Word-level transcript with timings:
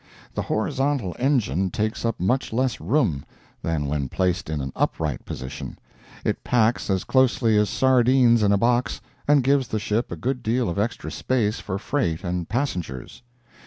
The 0.33 0.41
horizontal 0.41 1.15
engine 1.19 1.69
takes 1.69 2.05
up 2.05 2.19
much 2.19 2.51
less 2.51 2.79
room 2.81 3.23
than 3.61 3.85
when 3.85 4.09
placed 4.09 4.49
in 4.49 4.59
an 4.59 4.73
upright 4.75 5.25
position; 5.25 5.77
it 6.25 6.43
packs 6.43 6.89
as 6.89 7.03
closely 7.03 7.55
as 7.55 7.69
sardines 7.69 8.41
in 8.41 8.51
a 8.51 8.57
box 8.57 8.99
and 9.27 9.43
gives 9.43 9.67
the 9.67 9.77
ship 9.77 10.11
a 10.11 10.15
good 10.15 10.41
deal 10.41 10.69
of 10.69 10.79
extra 10.79 11.11
space 11.11 11.59
for 11.59 11.77
freight 11.77 12.23
and 12.23 12.49
passengers. 12.49 13.21